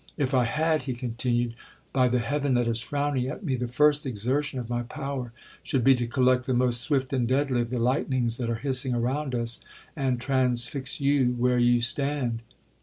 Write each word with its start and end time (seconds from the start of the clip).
If 0.17 0.33
I 0.33 0.45
had,' 0.45 0.85
he 0.85 0.95
continued, 0.95 1.53
'by 1.93 2.07
the 2.07 2.17
heaven 2.17 2.55
that 2.55 2.67
is 2.67 2.81
frowning 2.81 3.27
at 3.27 3.43
me, 3.43 3.55
the 3.55 3.67
first 3.67 4.03
exertion 4.07 4.57
of 4.59 4.67
my 4.67 4.81
power 4.81 5.31
should 5.61 5.83
be 5.83 5.93
to 5.93 6.07
collect 6.07 6.47
the 6.47 6.55
most 6.55 6.81
swift 6.81 7.13
and 7.13 7.27
deadly 7.27 7.61
of 7.61 7.69
the 7.69 7.77
lightnings 7.77 8.37
that 8.37 8.49
are 8.49 8.55
hissing 8.65 8.95
around 8.95 9.35
us, 9.35 9.59
and 9.95 10.19
transfix 10.19 10.99
you 10.99 11.33
where 11.33 11.59
you 11.59 11.81
stand!' 11.81 12.41